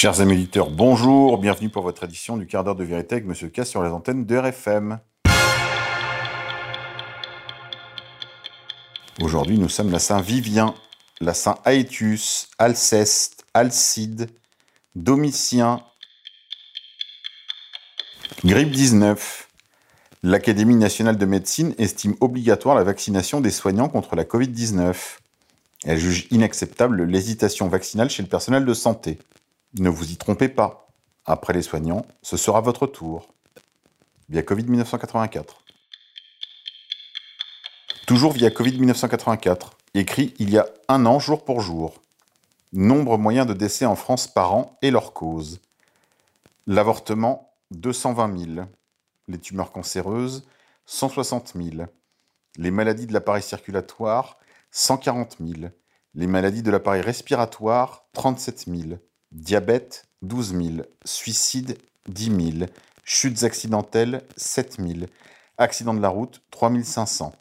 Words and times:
Chers 0.00 0.20
amis 0.20 0.34
auditeurs, 0.34 0.70
bonjour, 0.70 1.38
bienvenue 1.38 1.70
pour 1.70 1.82
votre 1.82 2.04
édition 2.04 2.36
du 2.36 2.46
quart 2.46 2.62
d'heure 2.62 2.76
de 2.76 2.84
vérité 2.84 3.16
avec 3.16 3.26
Monsieur 3.26 3.48
K 3.48 3.64
sur 3.64 3.82
les 3.82 3.90
antennes 3.90 4.26
de 4.26 4.36
RFM. 4.36 5.00
Aujourd'hui, 9.20 9.58
nous 9.58 9.68
sommes 9.68 9.90
la 9.90 9.98
Saint 9.98 10.20
Vivien, 10.20 10.76
la 11.20 11.34
Saint 11.34 11.58
Aetius, 11.66 12.48
Alceste, 12.58 13.44
Alcide, 13.54 14.30
Domitien, 14.94 15.82
Grippe 18.44 18.70
19. 18.70 19.48
L'Académie 20.22 20.76
nationale 20.76 21.18
de 21.18 21.26
médecine 21.26 21.74
estime 21.76 22.14
obligatoire 22.20 22.76
la 22.76 22.84
vaccination 22.84 23.40
des 23.40 23.50
soignants 23.50 23.88
contre 23.88 24.14
la 24.14 24.22
Covid-19. 24.22 24.94
Elle 25.84 25.98
juge 25.98 26.28
inacceptable 26.30 27.02
l'hésitation 27.02 27.66
vaccinale 27.66 28.10
chez 28.10 28.22
le 28.22 28.28
personnel 28.28 28.64
de 28.64 28.74
santé. 28.74 29.18
Ne 29.74 29.90
vous 29.90 30.10
y 30.10 30.16
trompez 30.16 30.48
pas. 30.48 30.88
Après 31.26 31.52
les 31.52 31.62
soignants, 31.62 32.06
ce 32.22 32.38
sera 32.38 32.62
votre 32.62 32.86
tour. 32.86 33.34
Via 34.30 34.42
Covid 34.42 34.64
1984. 34.64 35.62
Toujours 38.06 38.32
via 38.32 38.50
Covid 38.50 38.78
1984. 38.78 39.76
Écrit 39.92 40.32
il 40.38 40.48
y 40.48 40.56
a 40.56 40.66
un 40.88 41.04
an 41.04 41.18
jour 41.18 41.44
pour 41.44 41.60
jour. 41.60 42.02
Nombre 42.72 43.18
moyen 43.18 43.44
de 43.44 43.52
décès 43.52 43.84
en 43.84 43.94
France 43.94 44.26
par 44.26 44.54
an 44.54 44.78
et 44.80 44.90
leur 44.90 45.12
cause. 45.12 45.60
L'avortement, 46.66 47.52
220 47.70 48.54
000. 48.54 48.66
Les 49.28 49.38
tumeurs 49.38 49.70
cancéreuses, 49.70 50.46
160 50.86 51.52
000. 51.54 51.86
Les 52.56 52.70
maladies 52.70 53.06
de 53.06 53.12
l'appareil 53.12 53.42
circulatoire, 53.42 54.38
140 54.70 55.36
000. 55.46 55.70
Les 56.14 56.26
maladies 56.26 56.62
de 56.62 56.70
l'appareil 56.70 57.02
respiratoire, 57.02 58.06
37 58.14 58.64
000. 58.66 58.98
Diabète, 59.32 60.06
12 60.22 60.54
000. 60.54 60.86
Suicide, 61.04 61.78
10 62.08 62.52
000. 62.58 62.70
Chutes 63.04 63.44
accidentelles, 63.44 64.22
7 64.36 64.78
000. 64.80 65.06
Accidents 65.56 65.94
de 65.94 66.00
la 66.00 66.08
route, 66.08 66.42
3 66.50 66.70
500. 66.82 67.32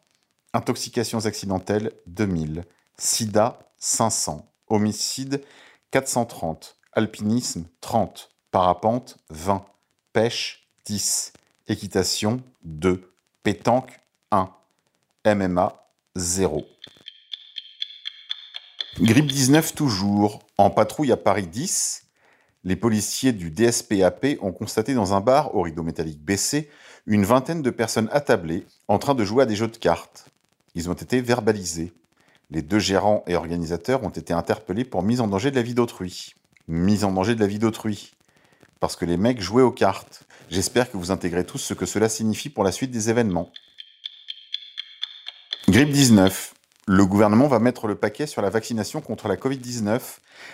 Intoxications 0.53 1.25
accidentelles, 1.25 1.91
2 2.07 2.25
000. 2.25 2.65
Sida, 2.97 3.59
500. 3.79 4.45
Homicide, 4.67 5.43
430. 5.91 6.77
Alpinisme, 6.93 7.65
30. 7.81 8.29
Parapente, 8.51 9.17
20. 9.29 9.65
Pêche, 10.13 10.67
10. 10.85 11.33
Équitation, 11.67 12.41
2. 12.63 13.13
Pétanque, 13.43 13.99
1. 14.31 14.51
MMA, 15.25 15.87
0. 16.15 16.65
Grippe 18.99 19.27
19 19.27 19.75
toujours. 19.75 20.39
En 20.57 20.71
patrouille 20.71 21.11
à 21.11 21.17
Paris 21.17 21.45
10, 21.45 22.07
les 22.63 22.75
policiers 22.75 23.31
du 23.31 23.51
DSPAP 23.51 24.37
ont 24.41 24.51
constaté 24.51 24.95
dans 24.95 25.13
un 25.13 25.21
bar 25.21 25.53
au 25.53 25.61
rideau 25.61 25.83
métallique 25.83 26.19
baissé 26.19 26.67
une 27.05 27.23
vingtaine 27.23 27.61
de 27.61 27.69
personnes 27.69 28.09
attablées 28.11 28.65
en 28.87 28.97
train 28.97 29.13
de 29.13 29.23
jouer 29.23 29.43
à 29.43 29.45
des 29.45 29.55
jeux 29.55 29.67
de 29.67 29.77
cartes. 29.77 30.29
Ils 30.73 30.89
ont 30.89 30.93
été 30.93 31.21
verbalisés. 31.21 31.93
Les 32.49 32.63
deux 32.63 32.79
gérants 32.79 33.23
et 33.27 33.35
organisateurs 33.35 34.03
ont 34.03 34.09
été 34.09 34.33
interpellés 34.33 34.83
pour 34.83 35.03
mise 35.03 35.21
en 35.21 35.27
danger 35.27 35.51
de 35.51 35.57
la 35.57 35.61
vie 35.61 35.75
d'autrui. 35.75 36.33
Mise 36.67 37.03
en 37.03 37.11
danger 37.11 37.35
de 37.35 37.39
la 37.39 37.47
vie 37.47 37.59
d'autrui. 37.59 38.15
Parce 38.79 38.95
que 38.95 39.05
les 39.05 39.17
mecs 39.17 39.41
jouaient 39.41 39.61
aux 39.61 39.71
cartes. 39.71 40.23
J'espère 40.49 40.89
que 40.89 40.97
vous 40.97 41.11
intégrez 41.11 41.45
tous 41.45 41.59
ce 41.59 41.75
que 41.75 41.85
cela 41.85 42.09
signifie 42.09 42.49
pour 42.49 42.63
la 42.63 42.71
suite 42.71 42.89
des 42.89 43.11
événements. 43.11 43.51
Grippe 45.69 45.91
19. 45.91 46.55
Le 46.89 47.05
gouvernement 47.05 47.49
va 47.49 47.59
mettre 47.59 47.85
le 47.85 47.95
paquet 47.95 48.27
sur 48.27 48.41
la 48.41 48.49
vaccination 48.49 49.01
contre 49.01 49.27
la 49.27 49.35
Covid-19 49.35 49.99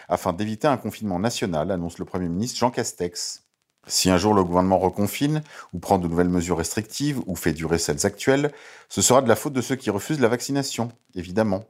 afin 0.10 0.34
d'éviter 0.34 0.68
un 0.68 0.78
confinement 0.78 1.20
national, 1.20 1.70
annonce 1.70 2.00
le 2.00 2.06
Premier 2.06 2.28
ministre 2.28 2.58
Jean 2.58 2.72
Castex. 2.72 3.44
Si 3.86 4.10
un 4.10 4.18
jour 4.18 4.34
le 4.34 4.44
gouvernement 4.44 4.80
reconfine, 4.80 5.44
ou 5.74 5.80
prend 5.80 6.00
de 6.00 6.08
nouvelles 6.08 6.30
mesures 6.30 6.58
restrictives, 6.58 7.22
ou 7.28 7.36
fait 7.36 7.54
durer 7.54 7.78
celles 7.78 8.08
actuelles, 8.08 8.52
ce 8.90 9.04
sera 9.04 9.22
de 9.22 9.30
la 9.30 9.36
faute 9.36 9.54
de 9.54 9.62
ceux 9.62 9.76
qui 9.76 9.92
refusent 9.92 10.22
la 10.22 10.28
vaccination, 10.28 10.92
évidemment. 11.14 11.66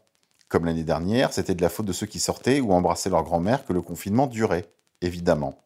Comme 0.48 0.64
l'année 0.64 0.86
dernière, 0.86 1.34
c'était 1.34 1.56
de 1.56 1.62
la 1.62 1.68
faute 1.68 1.88
de 1.88 1.92
ceux 1.92 2.08
qui 2.08 2.22
sortaient 2.22 2.62
ou 2.62 2.72
embrassaient 2.72 3.10
leur 3.10 3.24
grand-mère 3.24 3.66
que 3.66 3.74
le 3.74 3.82
confinement 3.82 4.28
durait, 4.28 4.70
évidemment. 5.02 5.62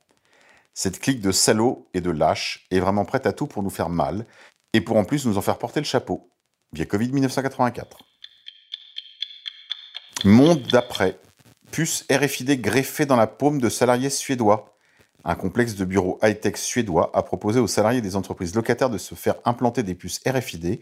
Cette 0.74 1.00
clique 1.00 1.22
de 1.22 1.32
salauds 1.32 1.88
et 1.94 2.02
de 2.02 2.10
lâches 2.10 2.66
est 2.72 2.80
vraiment 2.80 3.06
prête 3.06 3.28
à 3.28 3.32
tout 3.32 3.46
pour 3.46 3.62
nous 3.62 3.70
faire 3.70 3.90
mal, 3.90 4.26
et 4.74 4.82
pour 4.82 4.98
en 4.98 5.04
plus 5.04 5.28
nous 5.28 5.38
en 5.38 5.42
faire 5.42 5.60
porter 5.60 5.82
le 5.82 5.86
chapeau, 5.86 6.32
via 6.74 6.88
Covid 6.88 7.12
1984. 7.12 8.00
Monde 10.26 10.64
d'après. 10.72 11.20
Puce 11.72 12.04
RFID 12.12 12.60
greffée 12.60 13.06
dans 13.06 13.16
la 13.16 13.28
paume 13.28 13.62
de 13.62 13.70
salariés 13.70 14.10
suédois. 14.10 14.76
Un 15.24 15.36
complexe 15.36 15.76
de 15.76 15.86
bureaux 15.86 16.18
high-tech 16.24 16.58
suédois 16.58 17.12
a 17.14 17.22
proposé 17.22 17.60
aux 17.60 17.68
salariés 17.68 18.02
des 18.02 18.16
entreprises 18.16 18.56
locataires 18.56 18.90
de 18.90 18.98
se 18.98 19.14
faire 19.14 19.36
implanter 19.46 19.84
des 19.84 19.94
puces 19.94 20.20
RFID 20.26 20.80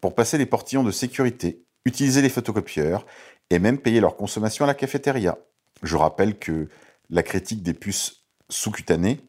pour 0.00 0.14
passer 0.14 0.38
les 0.38 0.46
portillons 0.46 0.84
de 0.84 0.90
sécurité, 0.90 1.64
utiliser 1.84 2.22
les 2.22 2.30
photocopieurs 2.30 3.04
et 3.50 3.58
même 3.58 3.78
payer 3.78 4.00
leur 4.00 4.16
consommation 4.16 4.64
à 4.64 4.68
la 4.68 4.74
cafétéria. 4.74 5.36
Je 5.82 5.96
rappelle 5.96 6.38
que 6.38 6.68
la 7.10 7.22
critique 7.22 7.62
des 7.62 7.74
puces 7.74 8.24
sous-cutanées 8.48 9.20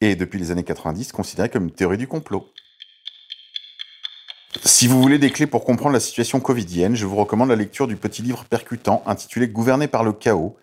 est 0.00 0.14
depuis 0.14 0.38
les 0.38 0.52
années 0.52 0.64
90 0.64 1.10
considérée 1.10 1.48
comme 1.48 1.64
une 1.64 1.72
théorie 1.72 1.98
du 1.98 2.06
complot. 2.06 2.46
Si 4.64 4.86
vous 4.88 5.00
voulez 5.00 5.18
des 5.18 5.30
clés 5.30 5.46
pour 5.46 5.64
comprendre 5.64 5.92
la 5.92 6.00
situation 6.00 6.40
covidienne, 6.40 6.96
je 6.96 7.06
vous 7.06 7.16
recommande 7.16 7.48
la 7.48 7.56
lecture 7.56 7.86
du 7.86 7.96
petit 7.96 8.22
livre 8.22 8.44
percutant 8.44 9.02
intitulé 9.06 9.48
Gouverner 9.48 9.88
par 9.88 10.04
le 10.04 10.12
chaos, 10.12 10.56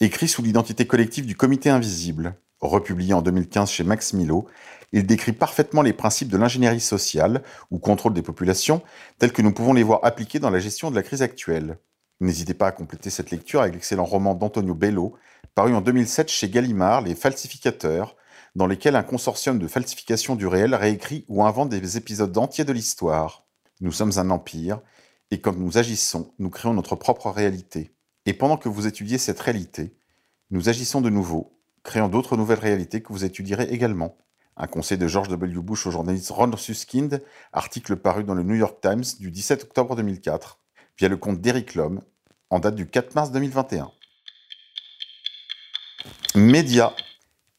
écrit 0.00 0.28
sous 0.28 0.42
l'identité 0.42 0.86
collective 0.86 1.26
du 1.26 1.36
Comité 1.36 1.68
invisible. 1.68 2.34
Republié 2.60 3.12
en 3.12 3.20
2015 3.20 3.70
chez 3.70 3.84
Max 3.84 4.14
Milo, 4.14 4.46
il 4.92 5.06
décrit 5.06 5.32
parfaitement 5.32 5.82
les 5.82 5.92
principes 5.92 6.28
de 6.28 6.38
l'ingénierie 6.38 6.80
sociale 6.80 7.42
ou 7.70 7.78
contrôle 7.78 8.14
des 8.14 8.22
populations 8.22 8.82
tels 9.18 9.32
que 9.32 9.42
nous 9.42 9.52
pouvons 9.52 9.74
les 9.74 9.82
voir 9.82 10.00
appliqués 10.04 10.38
dans 10.38 10.50
la 10.50 10.60
gestion 10.60 10.90
de 10.90 10.96
la 10.96 11.02
crise 11.02 11.22
actuelle. 11.22 11.76
N'hésitez 12.20 12.54
pas 12.54 12.68
à 12.68 12.72
compléter 12.72 13.10
cette 13.10 13.30
lecture 13.30 13.60
avec 13.60 13.74
l'excellent 13.74 14.04
roman 14.04 14.34
d'Antonio 14.34 14.74
Bello, 14.74 15.14
paru 15.54 15.74
en 15.74 15.82
2007 15.82 16.30
chez 16.30 16.48
Gallimard, 16.48 17.02
Les 17.02 17.14
Falsificateurs, 17.14 18.16
dans 18.54 18.66
lesquels 18.66 18.96
un 18.96 19.02
consortium 19.02 19.58
de 19.58 19.66
falsification 19.66 20.36
du 20.36 20.46
réel 20.46 20.74
réécrit 20.74 21.24
ou 21.28 21.44
invente 21.44 21.70
des 21.70 21.96
épisodes 21.96 22.36
entiers 22.38 22.64
de 22.64 22.72
l'histoire. 22.72 23.44
Nous 23.80 23.92
sommes 23.92 24.12
un 24.16 24.30
empire, 24.30 24.80
et 25.30 25.40
quand 25.40 25.56
nous 25.56 25.78
agissons, 25.78 26.32
nous 26.38 26.50
créons 26.50 26.74
notre 26.74 26.94
propre 26.94 27.30
réalité. 27.30 27.92
Et 28.26 28.32
pendant 28.32 28.56
que 28.56 28.68
vous 28.68 28.86
étudiez 28.86 29.18
cette 29.18 29.40
réalité, 29.40 29.96
nous 30.50 30.68
agissons 30.68 31.00
de 31.00 31.10
nouveau, 31.10 31.58
créant 31.82 32.08
d'autres 32.08 32.36
nouvelles 32.36 32.60
réalités 32.60 33.02
que 33.02 33.12
vous 33.12 33.24
étudierez 33.24 33.64
également. 33.64 34.16
Un 34.56 34.68
conseil 34.68 34.98
de 34.98 35.08
George 35.08 35.28
W. 35.28 35.60
Bush 35.60 35.86
au 35.86 35.90
journaliste 35.90 36.30
Ron 36.30 36.56
Suskind, 36.56 37.22
article 37.52 37.96
paru 37.96 38.22
dans 38.22 38.34
le 38.34 38.44
New 38.44 38.54
York 38.54 38.78
Times 38.80 39.02
du 39.18 39.32
17 39.32 39.64
octobre 39.64 39.96
2004, 39.96 40.60
via 40.98 41.08
le 41.08 41.16
compte 41.16 41.40
d'Eric 41.40 41.74
Lhomme, 41.74 42.02
en 42.50 42.60
date 42.60 42.76
du 42.76 42.86
4 42.86 43.16
mars 43.16 43.32
2021. 43.32 43.90
Média, 46.36 46.94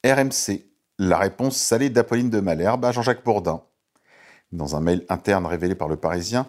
RMC, 0.06 0.64
la 0.98 1.18
réponse 1.18 1.58
salée 1.58 1.90
d'Apolline 1.90 2.30
de 2.30 2.40
Malherbe 2.40 2.86
à 2.86 2.92
Jean-Jacques 2.92 3.24
Bourdin. 3.24 3.62
Dans 4.54 4.76
un 4.78 4.80
mail 4.80 5.06
interne 5.10 5.46
révélé 5.46 5.76
par 5.76 5.90
le 5.90 5.98
Parisien, 5.98 6.48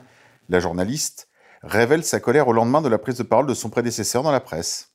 la 0.48 0.60
journaliste 0.60 1.28
révèle 1.62 2.04
sa 2.04 2.20
colère 2.20 2.46
au 2.46 2.52
lendemain 2.52 2.80
de 2.80 2.88
la 2.88 2.98
prise 2.98 3.16
de 3.16 3.24
parole 3.24 3.46
de 3.46 3.54
son 3.54 3.70
prédécesseur 3.70 4.22
dans 4.22 4.30
la 4.30 4.38
presse. 4.38 4.92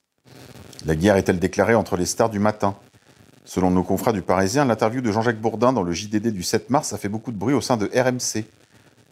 La 0.86 0.96
guerre 0.96 1.18
est-elle 1.18 1.40
déclarée 1.40 1.76
entre 1.76 1.98
les 1.98 2.06
stars 2.06 2.30
du 2.30 2.40
matin? 2.40 2.78
Selon 3.44 3.72
nos 3.72 3.84
confrères 3.84 4.14
du 4.14 4.22
Parisien, 4.22 4.64
l'interview 4.64 5.02
de 5.02 5.12
Jean-Jacques 5.12 5.42
Bourdin 5.42 5.74
dans 5.74 5.84
le 5.84 5.92
JDD 5.92 6.28
du 6.28 6.44
7 6.44 6.70
mars 6.70 6.94
a 6.94 6.98
fait 6.98 7.10
beaucoup 7.10 7.32
de 7.34 7.38
bruit 7.38 7.54
au 7.54 7.62
sein 7.62 7.76
de 7.76 7.88
RMC. 7.88 8.46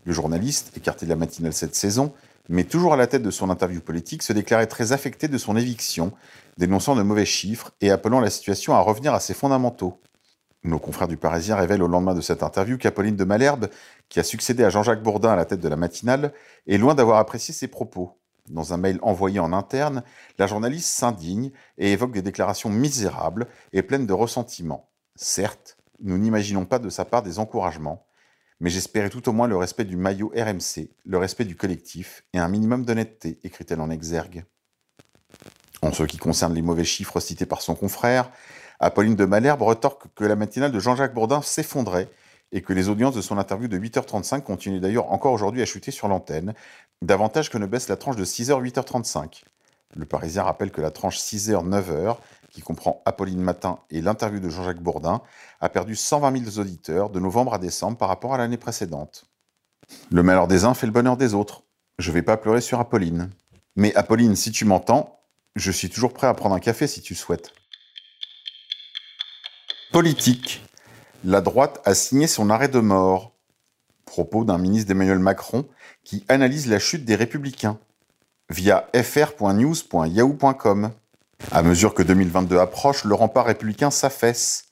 Le 0.05 0.13
journaliste, 0.13 0.71
écarté 0.77 1.05
de 1.05 1.09
la 1.09 1.17
matinale 1.17 1.51
cette 1.51 1.75
saison, 1.75 2.13
mais 2.47 2.63
toujours 2.63 2.93
à 2.93 2.97
la 2.97 3.07
tête 3.07 3.23
de 3.23 3.31
son 3.31 3.49
interview 3.49 3.81
politique, 3.81 4.23
se 4.23 4.31
déclarait 4.31 4.67
très 4.67 4.93
affecté 4.93 5.27
de 5.27 5.37
son 5.37 5.57
éviction, 5.57 6.13
dénonçant 6.57 6.95
de 6.95 7.01
mauvais 7.01 7.25
chiffres 7.25 7.71
et 7.81 7.91
appelant 7.91 8.21
la 8.21 8.29
situation 8.29 8.73
à 8.73 8.79
revenir 8.79 9.13
à 9.13 9.19
ses 9.19 9.33
fondamentaux. 9.33 9.99
Nos 10.63 10.79
confrères 10.79 11.07
du 11.07 11.15
Parisien 11.15 11.55
révèlent 11.55 11.83
au 11.83 11.87
lendemain 11.87 12.13
de 12.13 12.21
cette 12.21 12.43
interview 12.43 12.77
qu'Apolline 12.77 13.15
de 13.15 13.23
Malherbe, 13.23 13.69
qui 14.09 14.19
a 14.19 14.23
succédé 14.23 14.63
à 14.63 14.69
Jean-Jacques 14.69 15.03
Bourdin 15.03 15.31
à 15.31 15.35
la 15.35 15.45
tête 15.45 15.61
de 15.61 15.69
la 15.69 15.77
matinale, 15.77 16.33
est 16.67 16.77
loin 16.77 16.95
d'avoir 16.95 17.19
apprécié 17.19 17.53
ses 17.53 17.69
propos. 17.69 18.19
Dans 18.49 18.73
un 18.73 18.77
mail 18.77 18.99
envoyé 19.01 19.39
en 19.39 19.53
interne, 19.53 20.03
la 20.37 20.47
journaliste 20.47 20.89
s'indigne 20.89 21.51
et 21.77 21.93
évoque 21.93 22.11
des 22.11 22.21
déclarations 22.21 22.69
misérables 22.69 23.47
et 23.71 23.83
pleines 23.83 24.07
de 24.07 24.13
ressentiment. 24.13 24.89
Certes, 25.15 25.77
nous 26.01 26.17
n'imaginons 26.17 26.65
pas 26.65 26.79
de 26.79 26.89
sa 26.89 27.05
part 27.05 27.23
des 27.23 27.39
encouragements, 27.39 28.05
mais 28.59 28.69
j'espérais 28.69 29.09
tout 29.09 29.29
au 29.29 29.31
moins 29.31 29.47
le 29.47 29.55
respect 29.55 29.85
du 29.85 29.95
maillot 29.95 30.33
RMC, 30.35 30.89
le 31.05 31.17
respect 31.17 31.45
du 31.45 31.55
collectif 31.55 32.23
et 32.33 32.39
un 32.39 32.49
minimum 32.49 32.83
d'honnêteté, 32.83 33.39
écrit-elle 33.43 33.81
en 33.81 33.89
exergue. 33.89 34.45
En 35.81 35.93
ce 35.93 36.03
qui 36.03 36.17
concerne 36.17 36.53
les 36.53 36.61
mauvais 36.61 36.83
chiffres 36.83 37.21
cités 37.21 37.45
par 37.45 37.61
son 37.61 37.75
confrère, 37.75 38.31
Apolline 38.79 39.15
de 39.15 39.25
Malherbe 39.25 39.61
retorque 39.61 40.07
que 40.15 40.23
la 40.23 40.35
matinale 40.35 40.71
de 40.71 40.79
Jean-Jacques 40.79 41.13
Bourdin 41.13 41.41
s'effondrait 41.41 42.09
et 42.51 42.61
que 42.61 42.73
les 42.73 42.89
audiences 42.89 43.15
de 43.15 43.21
son 43.21 43.37
interview 43.37 43.67
de 43.67 43.77
8h35 43.77 44.41
continuent 44.41 44.79
d'ailleurs 44.79 45.11
encore 45.11 45.33
aujourd'hui 45.33 45.61
à 45.61 45.65
chuter 45.65 45.91
sur 45.91 46.07
l'antenne, 46.07 46.53
davantage 47.01 47.49
que 47.49 47.57
ne 47.57 47.65
baisse 47.65 47.89
la 47.89 47.97
tranche 47.97 48.15
de 48.15 48.25
6h 48.25 48.61
8h35. 48.61 49.43
Le 49.95 50.05
Parisien 50.05 50.43
rappelle 50.43 50.71
que 50.71 50.81
la 50.81 50.91
tranche 50.91 51.19
6h 51.19 51.67
9h 51.67 52.17
qui 52.49 52.61
comprend 52.61 53.01
Apolline 53.05 53.41
Matin 53.41 53.79
et 53.89 54.01
l'interview 54.01 54.39
de 54.39 54.49
Jean-Jacques 54.49 54.81
Bourdin, 54.81 55.21
a 55.61 55.69
perdu 55.69 55.95
120 55.95 56.45
000 56.45 56.59
auditeurs 56.59 57.09
de 57.09 57.19
novembre 57.19 57.53
à 57.53 57.57
décembre 57.57 57.97
par 57.97 58.07
rapport 58.07 58.33
à 58.33 58.37
l'année 58.37 58.57
précédente. 58.57 59.25
Le 60.11 60.23
malheur 60.23 60.47
des 60.47 60.65
uns 60.65 60.73
fait 60.73 60.87
le 60.87 60.91
bonheur 60.91 61.17
des 61.17 61.33
autres. 61.33 61.63
Je 61.97 62.11
vais 62.11 62.21
pas 62.21 62.37
pleurer 62.37 62.61
sur 62.61 62.79
Apolline. 62.79 63.29
Mais 63.75 63.93
Apolline, 63.95 64.35
si 64.35 64.51
tu 64.51 64.65
m'entends, 64.65 65.19
je 65.55 65.71
suis 65.71 65.89
toujours 65.89 66.13
prêt 66.13 66.27
à 66.27 66.33
prendre 66.33 66.55
un 66.55 66.59
café 66.59 66.87
si 66.87 67.01
tu 67.01 67.15
souhaites. 67.15 67.53
Politique. 69.99 70.63
La 71.25 71.41
droite 71.41 71.81
a 71.83 71.93
signé 71.93 72.27
son 72.27 72.49
arrêt 72.49 72.69
de 72.69 72.79
mort. 72.79 73.33
Propos 74.05 74.45
d'un 74.45 74.57
ministre 74.57 74.87
d'Emmanuel 74.87 75.19
Macron 75.19 75.67
qui 76.05 76.23
analyse 76.29 76.69
la 76.69 76.79
chute 76.79 77.03
des 77.03 77.15
républicains 77.15 77.77
via 78.49 78.87
fr.news.yahoo.com. 78.95 80.91
À 81.51 81.63
mesure 81.63 81.93
que 81.93 82.01
2022 82.01 82.59
approche, 82.59 83.03
le 83.03 83.13
rempart 83.13 83.45
républicain 83.47 83.91
s'affaisse. 83.91 84.69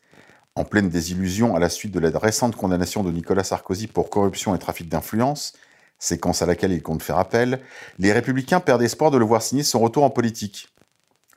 En 0.55 0.63
pleine 0.63 0.87
désillusion 0.87 1.57
à 1.57 1.59
la 1.59 1.67
suite 1.67 1.91
de 1.91 1.99
la 1.99 2.17
récente 2.17 2.55
condamnation 2.55 3.03
de 3.03 3.11
Nicolas 3.11 3.43
Sarkozy 3.43 3.87
pour 3.87 4.09
corruption 4.09 4.55
et 4.55 4.59
trafic 4.59 4.87
d'influence, 4.87 5.51
séquence 5.99 6.41
à 6.41 6.45
laquelle 6.45 6.71
il 6.71 6.81
compte 6.81 7.03
faire 7.03 7.17
appel, 7.17 7.59
les 7.99 8.13
républicains 8.13 8.61
perdent 8.61 8.83
espoir 8.83 9.11
de 9.11 9.17
le 9.17 9.25
voir 9.25 9.41
signer 9.41 9.63
son 9.63 9.81
retour 9.81 10.05
en 10.05 10.09
politique. 10.09 10.69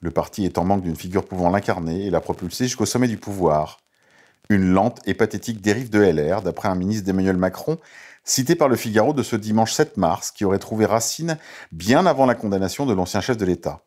Le 0.01 0.11
parti 0.11 0.47
est 0.47 0.57
en 0.57 0.65
manque 0.65 0.83
d'une 0.83 0.97
figure 0.97 1.27
pouvant 1.27 1.51
l'incarner 1.51 2.07
et 2.07 2.11
la 2.11 2.21
propulser 2.21 2.65
jusqu'au 2.65 2.87
sommet 2.87 3.09
du 3.09 3.19
pouvoir. 3.19 3.79
Une 4.49 4.73
lente 4.73 5.01
et 5.07 5.15
pathétique 5.15 5.61
dérive 5.61 5.91
de 5.91 6.01
LR, 6.01 6.43
d'après 6.43 6.69
un 6.69 6.75
ministre 6.75 7.05
d'Emmanuel 7.05 7.37
Macron, 7.37 7.79
cité 8.25 8.55
par 8.55 8.69
le 8.69 8.77
Figaro 8.77 9.13
de 9.13 9.23
ce 9.23 9.37
dimanche 9.37 9.73
7 9.73 9.99
mars, 9.99 10.31
qui 10.31 10.45
aurait 10.45 10.59
trouvé 10.59 10.87
racine 10.87 11.37
bien 11.71 12.07
avant 12.07 12.25
la 12.25 12.35
condamnation 12.35 12.87
de 12.87 12.95
l'ancien 12.95 13.21
chef 13.21 13.37
de 13.37 13.45
l'État. 13.45 13.85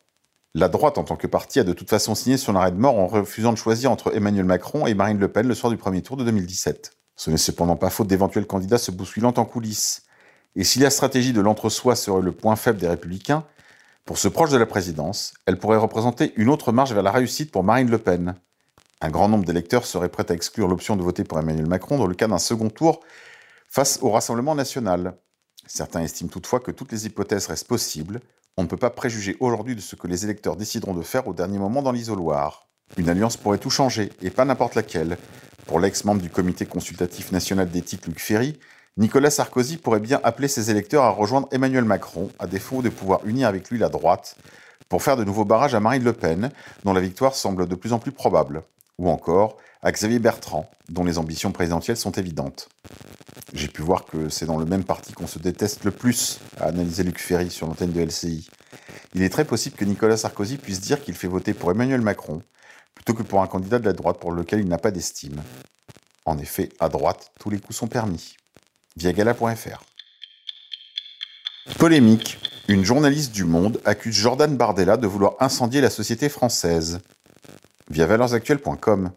La 0.54 0.68
droite, 0.68 0.98
en 0.98 1.04
tant 1.04 1.16
que 1.16 1.26
parti, 1.26 1.58
a 1.58 1.64
de 1.64 1.72
toute 1.72 1.90
façon 1.90 2.14
signé 2.14 2.36
son 2.36 2.54
arrêt 2.54 2.70
de 2.70 2.76
mort 2.76 2.96
en 2.96 3.08
refusant 3.08 3.52
de 3.52 3.58
choisir 3.58 3.90
entre 3.90 4.14
Emmanuel 4.14 4.44
Macron 4.44 4.86
et 4.86 4.94
Marine 4.94 5.18
Le 5.18 5.26
Pen 5.26 5.48
le 5.48 5.54
soir 5.54 5.70
du 5.70 5.76
premier 5.76 6.00
tour 6.00 6.16
de 6.16 6.22
2017. 6.22 6.92
Ce 7.16 7.30
n'est 7.30 7.36
cependant 7.36 7.76
pas 7.76 7.90
faute 7.90 8.06
d'éventuels 8.06 8.46
candidats 8.46 8.78
se 8.78 8.92
bousculant 8.92 9.34
en 9.36 9.44
coulisses. 9.44 10.04
Et 10.54 10.62
si 10.62 10.78
la 10.78 10.90
stratégie 10.90 11.32
de 11.32 11.40
l'entre-soi 11.40 11.96
serait 11.96 12.22
le 12.22 12.30
point 12.30 12.54
faible 12.54 12.78
des 12.78 12.86
républicains, 12.86 13.44
pour 14.04 14.18
ce 14.18 14.28
proche 14.28 14.50
de 14.50 14.58
la 14.58 14.66
présidence, 14.66 15.32
elle 15.46 15.58
pourrait 15.58 15.78
représenter 15.78 16.34
une 16.36 16.50
autre 16.50 16.72
marge 16.72 16.92
vers 16.92 17.02
la 17.02 17.10
réussite 17.10 17.50
pour 17.50 17.64
Marine 17.64 17.88
Le 17.88 17.96
Pen. 17.96 18.34
Un 19.00 19.10
grand 19.10 19.30
nombre 19.30 19.46
d'électeurs 19.46 19.86
seraient 19.86 20.10
prêts 20.10 20.30
à 20.30 20.34
exclure 20.34 20.68
l'option 20.68 20.94
de 20.96 21.02
voter 21.02 21.24
pour 21.24 21.38
Emmanuel 21.38 21.66
Macron 21.66 21.96
dans 21.96 22.06
le 22.06 22.14
cas 22.14 22.28
d'un 22.28 22.38
second 22.38 22.68
tour 22.68 23.00
face 23.66 23.98
au 24.02 24.10
Rassemblement 24.10 24.54
national. 24.54 25.16
Certains 25.66 26.02
estiment 26.02 26.28
toutefois 26.28 26.60
que 26.60 26.70
toutes 26.70 26.92
les 26.92 27.06
hypothèses 27.06 27.46
restent 27.46 27.66
possibles. 27.66 28.20
On 28.58 28.64
ne 28.64 28.68
peut 28.68 28.76
pas 28.76 28.90
préjuger 28.90 29.38
aujourd'hui 29.40 29.74
de 29.74 29.80
ce 29.80 29.96
que 29.96 30.06
les 30.06 30.24
électeurs 30.24 30.56
décideront 30.56 30.94
de 30.94 31.02
faire 31.02 31.26
au 31.26 31.32
dernier 31.32 31.58
moment 31.58 31.80
dans 31.80 31.92
l'isoloir. 31.92 32.68
Une 32.98 33.08
alliance 33.08 33.38
pourrait 33.38 33.56
tout 33.56 33.70
changer, 33.70 34.12
et 34.20 34.28
pas 34.28 34.44
n'importe 34.44 34.74
laquelle. 34.74 35.16
Pour 35.66 35.80
l'ex-membre 35.80 36.20
du 36.20 36.28
comité 36.28 36.66
consultatif 36.66 37.32
national 37.32 37.70
d'éthique 37.70 38.06
Luc 38.06 38.20
Ferry, 38.20 38.58
Nicolas 38.96 39.30
Sarkozy 39.30 39.76
pourrait 39.76 39.98
bien 39.98 40.20
appeler 40.22 40.46
ses 40.46 40.70
électeurs 40.70 41.02
à 41.02 41.10
rejoindre 41.10 41.48
Emmanuel 41.50 41.84
Macron, 41.84 42.30
à 42.38 42.46
défaut 42.46 42.80
de 42.80 42.88
pouvoir 42.90 43.26
unir 43.26 43.48
avec 43.48 43.68
lui 43.68 43.76
la 43.76 43.88
droite, 43.88 44.36
pour 44.88 45.02
faire 45.02 45.16
de 45.16 45.24
nouveaux 45.24 45.44
barrages 45.44 45.74
à 45.74 45.80
Marine 45.80 46.04
Le 46.04 46.12
Pen, 46.12 46.52
dont 46.84 46.92
la 46.92 47.00
victoire 47.00 47.34
semble 47.34 47.66
de 47.66 47.74
plus 47.74 47.92
en 47.92 47.98
plus 47.98 48.12
probable, 48.12 48.62
ou 48.98 49.08
encore 49.08 49.56
à 49.82 49.90
Xavier 49.90 50.20
Bertrand, 50.20 50.70
dont 50.90 51.02
les 51.02 51.18
ambitions 51.18 51.50
présidentielles 51.50 51.96
sont 51.96 52.12
évidentes. 52.12 52.68
J'ai 53.52 53.66
pu 53.66 53.82
voir 53.82 54.04
que 54.04 54.28
c'est 54.28 54.46
dans 54.46 54.58
le 54.58 54.64
même 54.64 54.84
parti 54.84 55.12
qu'on 55.12 55.26
se 55.26 55.40
déteste 55.40 55.82
le 55.82 55.90
plus, 55.90 56.38
a 56.60 56.66
analysé 56.66 57.02
Luc 57.02 57.18
Ferry 57.18 57.50
sur 57.50 57.66
l'antenne 57.66 57.90
de 57.90 58.00
LCI. 58.00 58.48
Il 59.14 59.24
est 59.24 59.28
très 59.28 59.44
possible 59.44 59.74
que 59.74 59.84
Nicolas 59.84 60.18
Sarkozy 60.18 60.56
puisse 60.56 60.80
dire 60.80 61.02
qu'il 61.02 61.16
fait 61.16 61.26
voter 61.26 61.52
pour 61.52 61.72
Emmanuel 61.72 62.00
Macron, 62.00 62.42
plutôt 62.94 63.14
que 63.14 63.24
pour 63.24 63.42
un 63.42 63.48
candidat 63.48 63.80
de 63.80 63.86
la 63.86 63.92
droite 63.92 64.20
pour 64.20 64.30
lequel 64.30 64.60
il 64.60 64.68
n'a 64.68 64.78
pas 64.78 64.92
d'estime. 64.92 65.42
En 66.26 66.38
effet, 66.38 66.68
à 66.78 66.88
droite, 66.88 67.32
tous 67.40 67.50
les 67.50 67.58
coups 67.58 67.76
sont 67.76 67.88
permis 67.88 68.36
via 68.96 69.12
gala.fr. 69.12 69.82
Polémique. 71.78 72.38
Une 72.68 72.84
journaliste 72.84 73.32
du 73.32 73.44
Monde 73.44 73.80
accuse 73.84 74.14
Jordan 74.14 74.56
Bardella 74.56 74.96
de 74.96 75.06
vouloir 75.06 75.34
incendier 75.40 75.80
la 75.80 75.90
société 75.90 76.28
française. 76.28 77.00
Via 77.90 78.06
valersactuelles.com. 78.06 79.10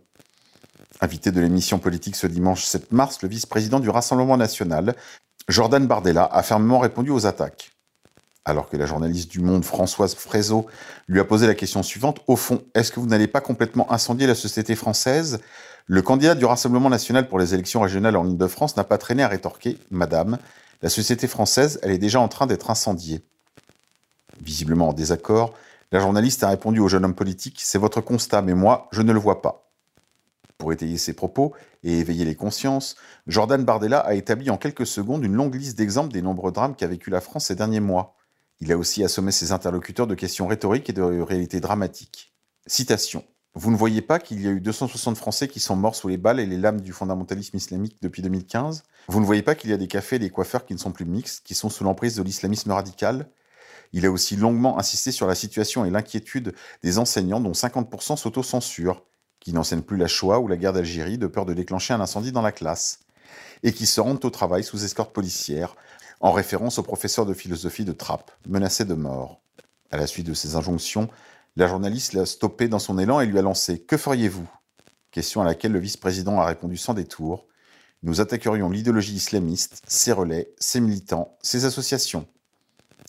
Invité 1.00 1.32
de 1.32 1.40
l'émission 1.40 1.80
politique 1.80 2.16
ce 2.16 2.28
dimanche 2.28 2.66
7 2.66 2.92
mars, 2.92 3.22
le 3.22 3.30
vice-président 3.30 3.80
du 3.80 3.90
Rassemblement 3.90 4.36
national, 4.36 4.96
Jordan 5.48 5.86
Bardella, 5.86 6.26
a 6.26 6.44
fermement 6.44 6.80
répondu 6.80 7.12
aux 7.12 7.26
attaques. 7.26 7.77
Alors 8.48 8.70
que 8.70 8.78
la 8.78 8.86
journaliste 8.86 9.30
du 9.30 9.42
Monde, 9.42 9.66
Françoise 9.66 10.16
Frézot, 10.16 10.68
lui 11.10 11.20
a 11.20 11.26
posé 11.26 11.48
la 11.48 11.54
question 11.54 11.84
suivante, 11.84 12.22
au 12.28 12.38
fond, 12.38 12.64
est-ce 12.76 12.94
que 12.94 13.02
vous 13.02 13.06
n'allez 13.06 13.28
pas 13.28 13.42
complètement 13.42 13.92
incendier 13.92 14.26
la 14.26 14.36
société 14.36 14.74
française? 14.74 15.40
Le 15.86 16.02
candidat 16.02 16.34
du 16.34 16.46
Rassemblement 16.46 16.90
national 16.90 17.28
pour 17.28 17.40
les 17.40 17.54
élections 17.54 17.82
régionales 17.82 18.16
en 18.16 18.26
Ile-de-France 18.26 18.78
n'a 18.78 18.86
pas 18.86 18.98
traîné 18.98 19.22
à 19.22 19.28
rétorquer 19.28 19.78
Madame, 19.92 20.38
la 20.82 20.88
société 20.88 21.28
française, 21.28 21.78
elle 21.84 21.92
est 21.92 21.98
déjà 21.98 22.22
en 22.22 22.30
train 22.30 22.48
d'être 22.48 22.72
incendiée. 22.72 23.20
Visiblement 24.42 24.90
en 24.90 24.94
désaccord, 24.94 25.54
la 25.92 26.00
journaliste 26.00 26.42
a 26.46 26.48
répondu 26.48 26.80
au 26.80 26.88
jeune 26.88 27.04
homme 27.04 27.16
politique 27.16 27.60
C'est 27.62 27.78
votre 27.78 28.00
constat, 28.00 28.42
mais 28.44 28.54
moi, 28.54 28.88
je 28.94 29.02
ne 29.02 29.12
le 29.12 29.20
vois 29.20 29.42
pas. 29.42 29.70
Pour 30.58 30.72
étayer 30.72 30.98
ses 30.98 31.12
propos 31.12 31.54
et 31.84 32.00
éveiller 32.00 32.24
les 32.24 32.36
consciences, 32.36 32.96
Jordan 33.28 33.66
Bardella 33.66 34.00
a 34.00 34.14
établi 34.14 34.50
en 34.50 34.58
quelques 34.58 34.88
secondes 34.88 35.26
une 35.26 35.36
longue 35.36 35.56
liste 35.56 35.78
d'exemples 35.78 36.14
des 36.14 36.22
nombreux 36.22 36.54
drames 36.54 36.78
qu'a 36.78 36.88
vécu 36.88 37.10
la 37.10 37.20
France 37.20 37.48
ces 37.48 37.56
derniers 37.56 37.82
mois. 37.82 38.17
Il 38.60 38.72
a 38.72 38.78
aussi 38.78 39.04
assommé 39.04 39.32
ses 39.32 39.52
interlocuteurs 39.52 40.08
de 40.08 40.16
questions 40.16 40.48
rhétoriques 40.48 40.90
et 40.90 40.94
de 40.94 41.02
réalités 41.02 41.60
dramatiques. 41.60 42.34
Citation. 42.66 43.24
Vous 43.54 43.72
ne 43.72 43.78
voyez 43.78 44.02
pas 44.02 44.20
qu'il 44.20 44.42
y 44.42 44.48
a 44.48 44.52
eu 44.52 44.62
260 44.62 45.18
Français 45.18 45.48
qui 45.48 45.60
sont 45.60 45.76
morts 45.76 45.96
sous 45.96 46.08
les 46.08 46.18
balles 46.18 46.40
et 46.40 46.46
les 46.46 46.58
lames 46.58 46.82
du 46.82 46.92
fondamentalisme 46.92 47.58
islamique 47.58 47.98
depuis 48.02 48.22
2015 48.22 48.84
Vous 49.08 49.20
ne 49.20 49.26
voyez 49.26 49.42
pas 49.42 49.56
qu'il 49.56 49.70
y 49.70 49.74
a 49.74 49.78
des 49.78 49.88
cafés 49.88 50.18
et 50.18 50.20
des 50.20 50.30
coiffeurs 50.30 50.66
qui 50.66 50.74
ne 50.74 50.80
sont 50.80 50.92
plus 50.92 51.06
mixtes, 51.06 51.44
qui 51.44 51.56
sont 51.56 51.70
sous 51.70 51.84
l'emprise 51.84 52.16
de 52.16 52.24
l'islamisme 52.24 52.72
radical? 52.72 53.30
Il 53.94 54.06
a 54.06 54.12
aussi 54.12 54.36
longuement 54.36 54.78
insisté 54.78 55.12
sur 55.12 55.28
la 55.28 55.36
situation 55.36 55.86
et 55.86 55.90
l'inquiétude 55.90 56.54
des 56.84 57.00
enseignants 57.00 57.40
dont 57.40 57.52
50% 57.52 58.18
s'autocensurent, 58.18 59.04
qui 59.40 59.54
n'enseignent 59.54 59.82
plus 59.82 59.98
la 59.98 60.08
Shoah 60.08 60.40
ou 60.40 60.48
la 60.48 60.58
guerre 60.58 60.74
d'Algérie 60.74 61.18
de 61.18 61.28
peur 61.28 61.46
de 61.46 61.54
déclencher 61.54 61.94
un 61.94 62.02
incendie 62.02 62.32
dans 62.32 62.42
la 62.42 62.52
classe, 62.52 63.00
et 63.64 63.72
qui 63.72 63.86
se 63.86 64.02
rendent 64.02 64.24
au 64.24 64.30
travail 64.30 64.64
sous 64.64 64.84
escorte 64.84 65.14
policière, 65.14 65.76
en 66.20 66.32
référence 66.32 66.80
au 66.80 66.84
professeur 66.84 67.26
de 67.26 67.34
philosophie 67.34 67.86
de 67.86 67.92
Trappes, 67.92 68.32
menacé 68.48 68.86
de 68.86 68.94
mort. 68.94 69.42
À 69.92 69.98
la 69.98 70.08
suite 70.08 70.28
de 70.28 70.34
ces 70.34 70.56
injonctions, 70.56 71.10
la 71.56 71.68
journaliste 71.68 72.14
l'a 72.14 72.26
stoppé 72.26 72.68
dans 72.68 72.80
son 72.80 73.00
élan 73.00 73.20
et 73.20 73.26
lui 73.26 73.40
a 73.40 73.42
lancé 73.42 73.80
Que 73.80 73.98
feriez-vous? 73.98 74.48
Question 75.12 75.42
à 75.42 75.46
laquelle 75.46 75.72
le 75.72 75.80
vice-président 75.80 76.40
a 76.40 76.46
répondu 76.46 76.78
sans 76.78 76.94
détour 76.94 77.48
Nous 78.04 78.22
attaquerions 78.22 78.70
l'idéologie 78.70 79.16
islamiste, 79.16 79.82
ses 79.88 80.12
relais, 80.12 80.54
ses 80.60 80.80
militants, 80.80 81.38
ses 81.42 81.66
associations. 81.66 82.28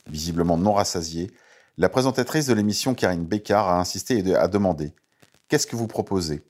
Visiblement 0.07 0.57
non 0.57 0.73
rassasiée, 0.73 1.31
la 1.77 1.89
présentatrice 1.89 2.47
de 2.47 2.55
l'émission 2.55 2.95
Karine 2.95 3.27
Bécard 3.27 3.69
a 3.69 3.79
insisté 3.79 4.19
et 4.19 4.35
a 4.35 4.49
demandé 4.49 4.95
Qu'est-ce 5.49 5.67
que 5.67 5.77
vous 5.77 5.87
proposez? 5.87 6.43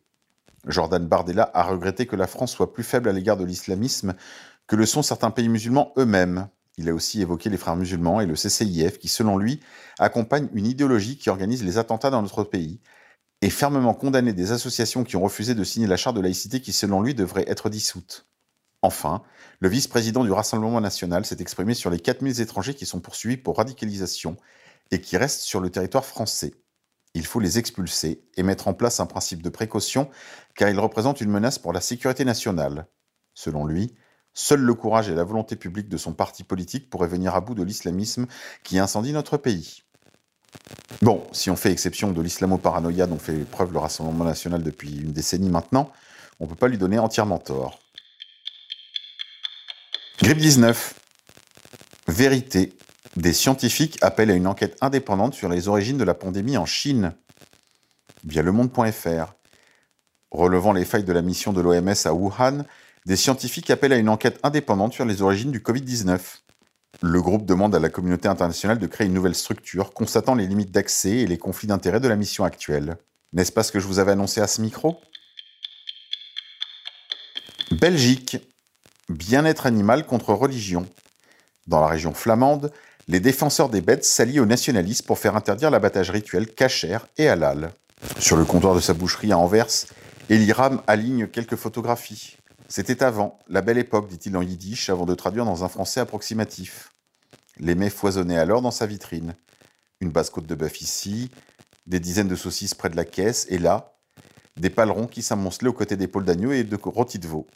Jordan 0.66 1.06
Bardella 1.06 1.50
a 1.54 1.62
regretté 1.64 2.06
que 2.06 2.16
la 2.16 2.26
France 2.26 2.52
soit 2.52 2.72
plus 2.72 2.82
faible 2.82 3.08
à 3.08 3.12
l'égard 3.12 3.36
de 3.36 3.44
l'islamisme 3.44 4.14
que 4.68 4.76
le 4.76 4.86
sont 4.86 5.02
certains 5.02 5.30
pays 5.30 5.48
musulmans 5.48 5.92
eux-mêmes. 5.96 6.48
Il 6.76 6.88
a 6.88 6.94
aussi 6.94 7.20
évoqué 7.20 7.50
les 7.50 7.56
frères 7.56 7.74
musulmans 7.74 8.20
et 8.20 8.26
le 8.26 8.34
CCIF 8.34 8.98
qui, 8.98 9.08
selon 9.08 9.36
lui, 9.36 9.60
accompagnent 9.98 10.48
une 10.52 10.66
idéologie 10.66 11.18
qui 11.18 11.30
organise 11.30 11.64
les 11.64 11.78
attentats 11.78 12.10
dans 12.10 12.22
notre 12.22 12.44
pays 12.44 12.80
et 13.40 13.50
fermement 13.50 13.94
condamné 13.94 14.32
des 14.32 14.52
associations 14.52 15.04
qui 15.04 15.16
ont 15.16 15.22
refusé 15.22 15.54
de 15.54 15.64
signer 15.64 15.86
la 15.86 15.96
charte 15.96 16.16
de 16.16 16.20
laïcité 16.20 16.60
qui, 16.60 16.72
selon 16.72 17.02
lui, 17.02 17.14
devrait 17.14 17.48
être 17.48 17.70
dissoute. 17.70 18.28
Enfin, 18.82 19.22
le 19.58 19.68
vice-président 19.68 20.22
du 20.22 20.30
Rassemblement 20.30 20.80
national 20.80 21.24
s'est 21.24 21.40
exprimé 21.40 21.74
sur 21.74 21.90
les 21.90 21.98
4000 21.98 22.40
étrangers 22.40 22.74
qui 22.74 22.86
sont 22.86 23.00
poursuivis 23.00 23.36
pour 23.36 23.56
radicalisation 23.56 24.36
et 24.92 25.00
qui 25.00 25.16
restent 25.16 25.40
sur 25.40 25.60
le 25.60 25.70
territoire 25.70 26.04
français. 26.04 26.54
Il 27.14 27.26
faut 27.26 27.40
les 27.40 27.58
expulser 27.58 28.22
et 28.36 28.42
mettre 28.42 28.68
en 28.68 28.74
place 28.74 29.00
un 29.00 29.06
principe 29.06 29.42
de 29.42 29.48
précaution 29.48 30.10
car 30.54 30.68
ils 30.68 30.78
représentent 30.78 31.20
une 31.20 31.30
menace 31.30 31.58
pour 31.58 31.72
la 31.72 31.80
sécurité 31.80 32.24
nationale. 32.24 32.86
Selon 33.34 33.64
lui, 33.64 33.96
Seul 34.40 34.60
le 34.60 34.74
courage 34.74 35.08
et 35.08 35.16
la 35.16 35.24
volonté 35.24 35.56
publique 35.56 35.88
de 35.88 35.96
son 35.96 36.12
parti 36.12 36.44
politique 36.44 36.88
pourraient 36.88 37.08
venir 37.08 37.34
à 37.34 37.40
bout 37.40 37.56
de 37.56 37.64
l'islamisme 37.64 38.28
qui 38.62 38.78
incendie 38.78 39.12
notre 39.12 39.36
pays. 39.36 39.82
Bon, 41.02 41.26
si 41.32 41.50
on 41.50 41.56
fait 41.56 41.72
exception 41.72 42.12
de 42.12 42.22
l'islamo-paranoïa 42.22 43.08
dont 43.08 43.18
fait 43.18 43.38
preuve 43.38 43.72
le 43.72 43.80
Rassemblement 43.80 44.24
national 44.24 44.62
depuis 44.62 45.00
une 45.00 45.12
décennie 45.12 45.50
maintenant, 45.50 45.90
on 46.38 46.44
ne 46.44 46.50
peut 46.50 46.54
pas 46.54 46.68
lui 46.68 46.78
donner 46.78 47.00
entièrement 47.00 47.40
tort. 47.40 47.80
Grippe 50.22 50.38
19. 50.38 50.94
Vérité. 52.06 52.78
Des 53.16 53.32
scientifiques 53.32 53.98
appellent 54.02 54.30
à 54.30 54.34
une 54.34 54.46
enquête 54.46 54.76
indépendante 54.80 55.34
sur 55.34 55.48
les 55.48 55.66
origines 55.66 55.98
de 55.98 56.04
la 56.04 56.14
pandémie 56.14 56.56
en 56.56 56.64
Chine. 56.64 57.12
Via 58.22 58.42
le 58.42 58.52
monde.fr. 58.52 59.34
Relevant 60.30 60.72
les 60.72 60.84
failles 60.84 61.02
de 61.02 61.12
la 61.12 61.22
mission 61.22 61.52
de 61.52 61.60
l'OMS 61.60 61.94
à 62.04 62.12
Wuhan, 62.12 62.64
des 63.08 63.16
scientifiques 63.16 63.70
appellent 63.70 63.94
à 63.94 63.96
une 63.96 64.10
enquête 64.10 64.38
indépendante 64.42 64.92
sur 64.92 65.06
les 65.06 65.22
origines 65.22 65.50
du 65.50 65.60
Covid-19. 65.60 66.20
Le 67.00 67.22
groupe 67.22 67.46
demande 67.46 67.74
à 67.74 67.78
la 67.78 67.88
communauté 67.88 68.28
internationale 68.28 68.78
de 68.78 68.86
créer 68.86 69.06
une 69.06 69.14
nouvelle 69.14 69.34
structure 69.34 69.94
constatant 69.94 70.34
les 70.34 70.46
limites 70.46 70.72
d'accès 70.72 71.12
et 71.12 71.26
les 71.26 71.38
conflits 71.38 71.68
d'intérêts 71.68 72.00
de 72.00 72.08
la 72.08 72.16
mission 72.16 72.44
actuelle. 72.44 72.98
N'est-ce 73.32 73.50
pas 73.50 73.62
ce 73.62 73.72
que 73.72 73.80
je 73.80 73.86
vous 73.86 73.98
avais 73.98 74.12
annoncé 74.12 74.42
à 74.42 74.46
ce 74.46 74.60
micro? 74.60 75.00
Belgique. 77.70 78.36
Bien-être 79.08 79.64
animal 79.64 80.04
contre 80.04 80.34
religion. 80.34 80.86
Dans 81.66 81.80
la 81.80 81.86
région 81.86 82.12
flamande, 82.12 82.70
les 83.08 83.20
défenseurs 83.20 83.70
des 83.70 83.80
bêtes 83.80 84.04
s'allient 84.04 84.40
aux 84.40 84.44
nationalistes 84.44 85.06
pour 85.06 85.18
faire 85.18 85.34
interdire 85.34 85.70
l'abattage 85.70 86.10
rituel 86.10 86.46
cachère 86.46 87.06
et 87.16 87.26
halal. 87.26 87.72
Sur 88.18 88.36
le 88.36 88.44
comptoir 88.44 88.74
de 88.74 88.80
sa 88.80 88.92
boucherie 88.92 89.32
à 89.32 89.38
Anvers, 89.38 89.86
Eliram 90.28 90.82
aligne 90.86 91.26
quelques 91.26 91.56
photographies. 91.56 92.36
C'était 92.70 93.02
avant, 93.02 93.38
la 93.48 93.62
belle 93.62 93.78
époque, 93.78 94.08
dit-il 94.08 94.36
en 94.36 94.42
yiddish, 94.42 94.90
avant 94.90 95.06
de 95.06 95.14
traduire 95.14 95.46
dans 95.46 95.64
un 95.64 95.68
français 95.68 96.00
approximatif. 96.00 96.92
Les 97.58 97.74
mets 97.74 97.88
foisonnaient 97.88 98.36
alors 98.36 98.60
dans 98.60 98.70
sa 98.70 98.84
vitrine. 98.84 99.34
Une 100.00 100.10
basse 100.10 100.28
côte 100.28 100.46
de 100.46 100.54
bœuf 100.54 100.82
ici, 100.82 101.30
des 101.86 101.98
dizaines 101.98 102.28
de 102.28 102.36
saucisses 102.36 102.74
près 102.74 102.90
de 102.90 102.96
la 102.96 103.06
caisse, 103.06 103.46
et 103.48 103.56
là, 103.56 103.94
des 104.58 104.68
palerons 104.68 105.06
qui 105.06 105.22
s'amoncelaient 105.22 105.70
aux 105.70 105.72
côtés 105.72 105.96
d'épaules 105.96 106.26
d'agneau 106.26 106.52
et 106.52 106.62
de 106.62 106.76
rôtis 106.76 107.18
de 107.18 107.26
veau. 107.26 107.46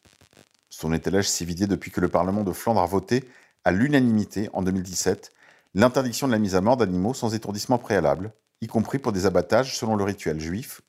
Son 0.71 0.95
étalage 0.95 1.29
s'est 1.29 1.45
vidé 1.45 1.67
depuis 1.67 1.91
que 1.91 2.01
le 2.01 2.09
Parlement 2.09 2.43
de 2.43 2.53
Flandre 2.53 2.81
a 2.81 2.87
voté, 2.87 3.29
à 3.65 3.71
l'unanimité, 3.71 4.49
en 4.55 4.63
2017, 4.63 5.31
l'interdiction 5.75 6.27
de 6.27 6.33
la 6.33 6.39
mise 6.39 6.55
à 6.55 6.63
mort 6.63 6.79
d'animaux 6.79 7.13
sans 7.13 7.35
étourdissement 7.35 7.77
préalable, 7.77 8.33
y 8.63 8.67
compris 8.67 8.99
pour 8.99 9.13
des 9.13 9.27
abattages 9.27 9.77
selon 9.77 9.95
le 9.95 10.05
rituel 10.05 10.41
juif, 10.41 10.81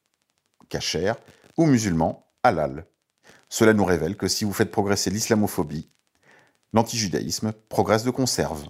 cachère, 0.69 1.17
ou 1.57 1.65
musulman, 1.65 2.25
halal. 2.41 2.85
Cela 3.53 3.75
nous 3.75 3.85
révèle 3.85 4.17
que 4.17 4.27
si 4.27 4.45
vous 4.45 4.51
faites 4.51 4.71
progresser 4.71 5.11
l'islamophobie, 5.11 5.87
l'antijudaïsme 6.73 7.53
progresse 7.69 8.03
de 8.03 8.09
conserve. 8.09 8.65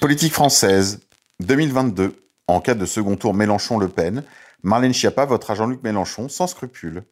Politique 0.00 0.32
française, 0.32 1.00
2022. 1.40 2.14
En 2.46 2.60
cas 2.60 2.76
de 2.76 2.86
second 2.86 3.16
tour 3.16 3.34
Mélenchon-Le 3.34 3.88
Pen, 3.88 4.22
Marlène 4.62 4.94
Schiappa 4.94 5.24
votera 5.24 5.56
Jean-Luc 5.56 5.82
Mélenchon 5.82 6.28
sans 6.28 6.46
scrupule. 6.46 7.02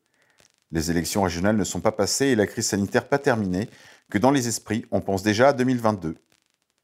Les 0.71 0.93
élections 0.93 1.25
régionales 1.25 1.57
ne 1.57 1.65
sont 1.65 1.81
pas 1.81 1.91
passées 1.91 2.27
et 2.27 2.37
la 2.37 2.47
crise 2.47 2.69
sanitaire 2.69 3.09
pas 3.09 3.19
terminée, 3.19 3.69
que 4.09 4.19
dans 4.19 4.31
les 4.31 4.47
esprits, 4.47 4.87
on 4.93 5.01
pense 5.01 5.25
déjà 5.25 5.49
à 5.49 5.53
2022. 5.53 6.15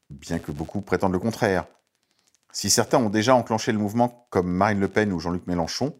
Bien 0.09 0.39
que 0.39 0.51
beaucoup 0.51 0.81
prétendent 0.81 1.13
le 1.13 1.19
contraire. 1.19 1.67
Si 2.51 2.69
certains 2.69 2.97
ont 2.97 3.09
déjà 3.09 3.33
enclenché 3.33 3.71
le 3.71 3.77
mouvement 3.77 4.27
comme 4.29 4.51
Marine 4.51 4.81
Le 4.81 4.89
Pen 4.89 5.13
ou 5.13 5.21
Jean-Luc 5.21 5.47
Mélenchon, 5.47 5.97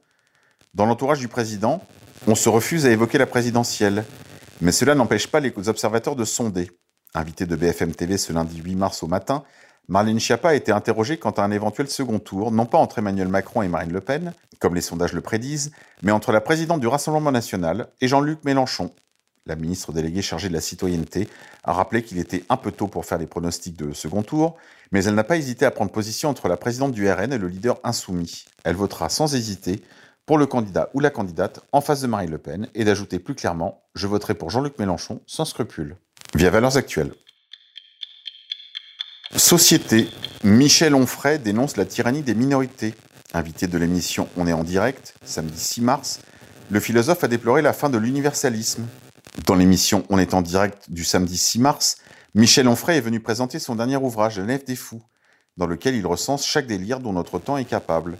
dans 0.73 0.85
l'entourage 0.85 1.19
du 1.19 1.27
président, 1.27 1.81
on 2.27 2.35
se 2.35 2.49
refuse 2.49 2.85
à 2.85 2.91
évoquer 2.91 3.17
la 3.17 3.25
présidentielle. 3.25 4.03
Mais 4.61 4.71
cela 4.71 4.95
n'empêche 4.95 5.27
pas 5.27 5.39
les 5.39 5.53
observateurs 5.69 6.15
de 6.15 6.25
sonder. 6.25 6.71
Invité 7.13 7.45
de 7.45 7.55
BFM 7.55 7.93
TV 7.93 8.17
ce 8.17 8.33
lundi 8.33 8.61
8 8.63 8.75
mars 8.75 9.03
au 9.03 9.07
matin, 9.07 9.43
Marlène 9.89 10.19
Schiappa 10.19 10.49
a 10.49 10.53
été 10.53 10.73
interrogée 10.73 11.17
quant 11.17 11.31
à 11.31 11.43
un 11.43 11.51
éventuel 11.51 11.87
second 11.87 12.19
tour, 12.19 12.51
non 12.51 12.65
pas 12.65 12.77
entre 12.77 12.99
Emmanuel 12.99 13.29
Macron 13.29 13.61
et 13.61 13.69
Marine 13.69 13.93
Le 13.93 14.01
Pen, 14.01 14.33
comme 14.59 14.75
les 14.75 14.81
sondages 14.81 15.13
le 15.13 15.21
prédisent, 15.21 15.71
mais 16.01 16.11
entre 16.11 16.33
la 16.33 16.41
présidente 16.41 16.81
du 16.81 16.87
Rassemblement 16.87 17.31
national 17.31 17.87
et 18.01 18.09
Jean-Luc 18.09 18.43
Mélenchon. 18.43 18.91
La 19.45 19.55
ministre 19.55 19.93
déléguée 19.93 20.21
chargée 20.21 20.49
de 20.49 20.53
la 20.53 20.59
citoyenneté 20.59 21.29
a 21.63 21.71
rappelé 21.71 22.03
qu'il 22.03 22.17
était 22.17 22.43
un 22.49 22.57
peu 22.57 22.73
tôt 22.73 22.87
pour 22.87 23.05
faire 23.05 23.17
les 23.17 23.27
pronostics 23.27 23.77
de 23.77 23.93
second 23.93 24.23
tour, 24.23 24.57
mais 24.91 25.05
elle 25.05 25.15
n'a 25.15 25.23
pas 25.23 25.37
hésité 25.37 25.65
à 25.65 25.71
prendre 25.71 25.91
position 25.91 26.27
entre 26.27 26.49
la 26.49 26.57
présidente 26.57 26.91
du 26.91 27.09
RN 27.09 27.31
et 27.31 27.37
le 27.37 27.47
leader 27.47 27.79
insoumis. 27.85 28.43
Elle 28.65 28.75
votera 28.75 29.07
sans 29.07 29.35
hésiter 29.35 29.81
pour 30.27 30.37
le 30.37 30.45
candidat 30.45 30.89
ou 30.93 30.99
la 30.99 31.09
candidate 31.09 31.61
en 31.71 31.81
face 31.81 32.01
de 32.01 32.07
Marine 32.07 32.29
Le 32.29 32.37
Pen 32.37 32.67
et 32.75 32.83
d'ajouter 32.83 33.17
plus 33.17 33.33
clairement 33.33 33.81
Je 33.95 34.05
voterai 34.05 34.35
pour 34.35 34.51
Jean-Luc 34.51 34.77
Mélenchon 34.77 35.21
sans 35.25 35.45
scrupule. 35.45 35.95
Via 36.35 36.51
Valeurs 36.51 36.77
Actuelles. 36.77 37.13
Société. 39.35 40.09
Michel 40.43 40.93
Onfray 40.93 41.39
dénonce 41.39 41.77
la 41.77 41.85
tyrannie 41.85 42.21
des 42.21 42.35
minorités. 42.35 42.93
Invité 43.33 43.67
de 43.67 43.77
l'émission 43.77 44.27
On 44.37 44.47
est 44.47 44.53
en 44.53 44.63
direct, 44.63 45.15
samedi 45.23 45.59
6 45.59 45.81
mars, 45.81 46.19
le 46.69 46.79
philosophe 46.79 47.23
a 47.23 47.27
déploré 47.27 47.61
la 47.61 47.73
fin 47.73 47.89
de 47.89 47.97
l'universalisme. 47.97 48.85
Dans 49.45 49.55
l'émission 49.55 50.03
On 50.09 50.19
est 50.19 50.33
en 50.33 50.41
direct 50.41 50.91
du 50.91 51.03
samedi 51.03 51.37
6 51.37 51.59
mars, 51.59 51.97
Michel 52.35 52.67
Onfray 52.67 52.97
est 52.97 53.01
venu 53.01 53.21
présenter 53.21 53.59
son 53.59 53.75
dernier 53.75 53.97
ouvrage, 53.97 54.39
Nef 54.39 54.65
des 54.65 54.75
Fous, 54.75 55.01
dans 55.55 55.67
lequel 55.67 55.95
il 55.95 56.05
recense 56.05 56.45
chaque 56.45 56.67
délire 56.67 56.99
dont 56.99 57.13
notre 57.13 57.39
temps 57.39 57.57
est 57.57 57.65
capable. 57.65 58.17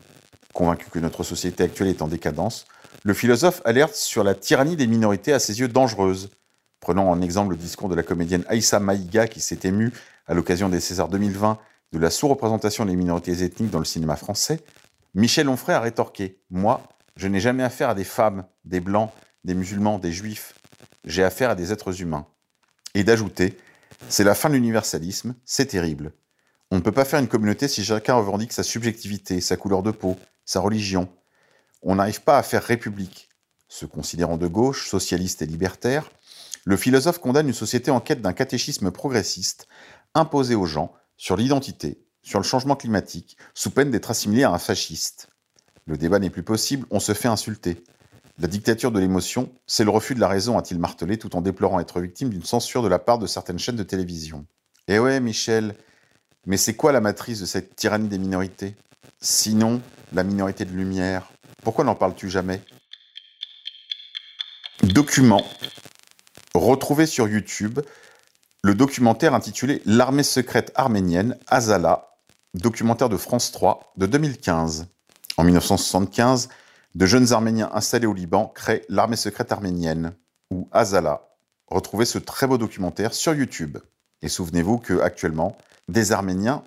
Convaincu 0.58 0.90
que 0.90 0.98
notre 0.98 1.22
société 1.22 1.64
actuelle 1.64 1.90
est 1.90 2.02
en 2.02 2.08
décadence, 2.08 2.66
le 3.04 3.14
philosophe 3.14 3.62
alerte 3.64 3.94
sur 3.94 4.24
la 4.24 4.34
tyrannie 4.34 4.76
des 4.76 4.88
minorités 4.88 5.32
à 5.32 5.38
ses 5.38 5.60
yeux 5.60 5.68
dangereuse. 5.68 6.32
Prenant 6.80 7.08
en 7.08 7.22
exemple 7.22 7.52
le 7.52 7.58
discours 7.58 7.90
de 7.90 7.94
la 7.94 8.02
comédienne 8.02 8.44
Aïssa 8.48 8.80
Maïga 8.80 9.28
qui 9.28 9.40
s'est 9.40 9.60
émue 9.66 9.94
à 10.26 10.34
l'occasion 10.34 10.68
des 10.68 10.80
Césars 10.80 11.10
2020 11.10 11.60
de 11.92 12.00
la 12.00 12.10
sous-représentation 12.10 12.86
des 12.86 12.96
minorités 12.96 13.44
ethniques 13.44 13.70
dans 13.70 13.78
le 13.78 13.86
cinéma 13.86 14.16
français, 14.16 14.60
Michel 15.14 15.48
Onfray 15.48 15.76
a 15.76 15.80
rétorqué 15.80 16.40
Moi, 16.50 16.82
je 17.18 17.28
n'ai 17.28 17.40
jamais 17.40 17.62
affaire 17.62 17.90
à 17.90 17.96
des 17.96 18.04
femmes, 18.04 18.44
des 18.66 18.80
blancs, 18.80 19.12
des 19.44 19.54
musulmans, 19.54 20.00
des 20.00 20.12
juifs. 20.12 20.56
J'ai 21.06 21.24
affaire 21.24 21.52
à 21.52 21.56
des 21.56 21.72
êtres 21.72 22.02
humains. 22.02 22.26
Et 22.96 23.04
d'ajouter 23.04 23.56
C'est 24.10 24.24
la 24.24 24.34
fin 24.34 24.50
de 24.50 24.56
l'universalisme, 24.56 25.36
c'est 25.46 25.68
terrible. 25.68 26.14
On 26.70 26.78
ne 26.78 26.82
peut 26.82 26.92
pas 26.92 27.06
faire 27.06 27.20
une 27.20 27.28
communauté 27.28 27.68
si 27.68 27.84
chacun 27.84 28.16
revendique 28.16 28.52
sa 28.52 28.64
subjectivité, 28.64 29.40
sa 29.40 29.56
couleur 29.56 29.84
de 29.84 29.92
peau, 29.92 30.18
sa 30.46 30.60
religion. 30.60 31.08
On 31.82 31.96
n'arrive 31.96 32.22
pas 32.22 32.38
à 32.38 32.44
faire 32.44 32.64
république. 32.64 33.30
Se 33.70 33.86
considérant 33.86 34.38
de 34.38 34.48
gauche, 34.48 34.90
socialiste 34.90 35.42
et 35.42 35.46
libertaire, 35.46 36.10
le 36.66 36.76
philosophe 36.76 37.20
condamne 37.20 37.48
une 37.48 37.54
société 37.54 37.92
en 37.92 38.02
quête 38.02 38.22
d'un 38.22 38.34
catéchisme 38.34 38.92
progressiste 38.92 39.68
imposé 40.14 40.56
aux 40.56 40.66
gens 40.66 40.94
sur 41.16 41.38
l'identité, 41.38 42.04
sur 42.22 42.40
le 42.40 42.44
changement 42.44 42.76
climatique, 42.76 43.38
sous 43.54 43.72
peine 43.72 43.92
d'être 43.92 44.12
assimilé 44.12 44.44
à 44.44 44.52
un 44.52 44.58
fasciste. 44.58 45.30
Le 45.86 45.98
débat 45.98 46.20
n'est 46.20 46.30
plus 46.30 46.44
possible, 46.44 46.86
on 46.92 47.00
se 47.00 47.14
fait 47.14 47.30
insulter. 47.30 47.84
La 48.40 48.48
dictature 48.48 48.92
de 48.92 49.00
l'émotion, 49.00 49.50
c'est 49.66 49.86
le 49.86 49.90
refus 49.90 50.16
de 50.16 50.20
la 50.20 50.28
raison, 50.28 50.58
a-t-il 50.58 50.80
martelé, 50.80 51.18
tout 51.18 51.36
en 51.38 51.42
déplorant 51.42 51.80
être 51.80 52.02
victime 52.02 52.30
d'une 52.30 52.44
censure 52.44 52.84
de 52.84 52.90
la 52.90 53.00
part 53.00 53.20
de 53.20 53.28
certaines 53.28 53.58
chaînes 53.58 53.78
de 53.78 53.84
télévision. 53.84 54.46
Eh 54.90 55.00
ouais, 55.00 55.20
Michel, 55.20 55.74
mais 56.48 56.58
c'est 56.58 56.76
quoi 56.76 56.92
la 56.92 57.02
matrice 57.02 57.42
de 57.42 57.46
cette 57.46 57.76
tyrannie 57.76 58.08
des 58.08 58.18
minorités 58.18 58.76
Sinon, 59.20 59.82
la 60.14 60.24
minorité 60.24 60.66
de 60.66 60.72
lumière? 60.72 61.30
Pourquoi 61.62 61.84
n'en 61.84 61.94
parles-tu 61.94 62.30
jamais? 62.30 62.62
Document. 64.82 65.46
Retrouvé 66.56 67.06
sur 67.06 67.28
YouTube 67.28 67.80
le 68.64 68.76
documentaire 68.76 69.34
intitulé 69.34 69.82
L'armée 69.86 70.24
secrète 70.24 70.72
arménienne, 70.76 71.38
Azala, 71.48 72.16
documentaire 72.54 73.10
de 73.10 73.18
France 73.18 73.52
3 73.52 73.94
de 73.98 74.06
2015. 74.06 74.88
En 75.38 75.44
1975, 75.44 76.50
de 76.96 77.06
jeunes 77.06 77.34
Arméniens 77.34 77.70
installés 77.74 78.08
au 78.08 78.14
Liban 78.14 78.52
créent 78.56 78.84
l'armée 78.90 79.16
secrète 79.16 79.52
arménienne, 79.52 80.16
ou 80.50 80.68
Azala. 80.72 81.30
Retrouvez 81.68 82.06
ce 82.06 82.18
très 82.18 82.48
beau 82.48 82.58
documentaire 82.58 83.14
sur 83.14 83.34
YouTube. 83.34 83.78
Et 84.22 84.30
souvenez-vous 84.30 84.80
que 84.80 85.00
actuellement, 85.00 85.58
des 85.88 86.12
Arméniens 86.12 86.64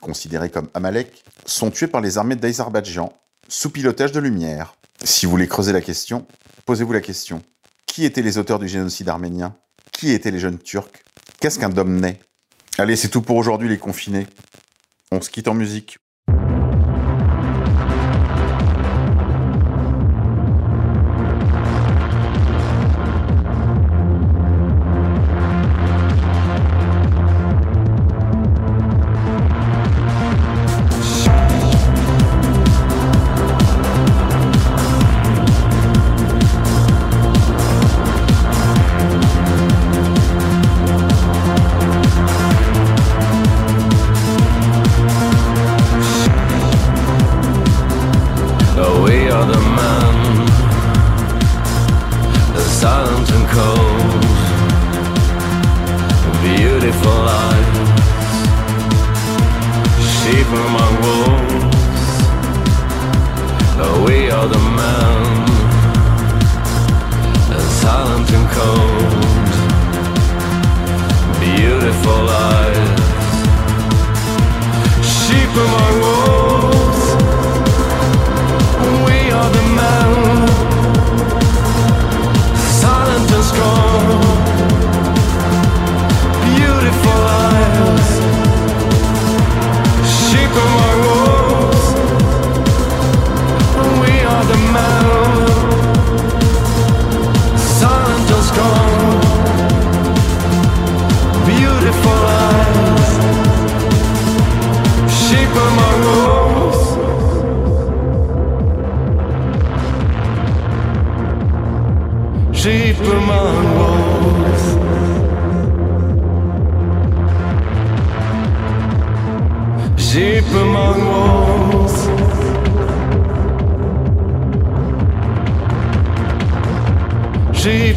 considérés 0.00 0.50
comme 0.50 0.68
Amalek, 0.74 1.24
sont 1.44 1.70
tués 1.70 1.86
par 1.86 2.00
les 2.00 2.18
armées 2.18 2.36
d'Azerbaïdjan, 2.36 3.12
sous 3.48 3.70
pilotage 3.70 4.12
de 4.12 4.20
Lumière. 4.20 4.76
Si 5.02 5.26
vous 5.26 5.32
voulez 5.32 5.48
creuser 5.48 5.72
la 5.72 5.80
question, 5.80 6.26
posez-vous 6.64 6.92
la 6.92 7.00
question. 7.00 7.42
Qui 7.86 8.04
étaient 8.04 8.22
les 8.22 8.38
auteurs 8.38 8.58
du 8.58 8.68
génocide 8.68 9.08
arménien? 9.08 9.56
Qui 9.92 10.12
étaient 10.12 10.30
les 10.30 10.38
jeunes 10.38 10.58
Turcs? 10.58 11.02
Qu'est-ce 11.40 11.58
qu'un 11.58 11.68
Domné 11.68 12.20
Allez, 12.78 12.96
c'est 12.96 13.08
tout 13.08 13.22
pour 13.22 13.36
aujourd'hui 13.36 13.68
les 13.68 13.78
confinés. 13.78 14.26
On 15.10 15.20
se 15.20 15.30
quitte 15.30 15.48
en 15.48 15.54
musique. 15.54 15.98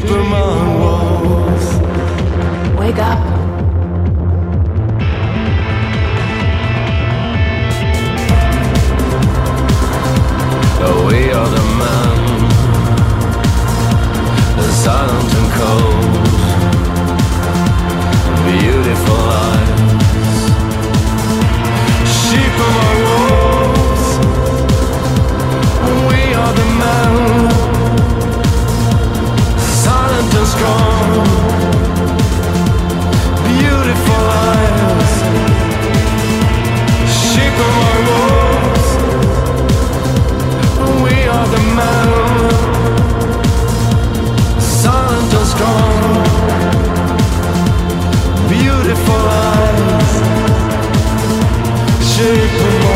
deeper 0.01 0.23
my 0.23 0.79
walls. 0.79 1.79
Wake 2.77 2.97
up. 2.99 3.28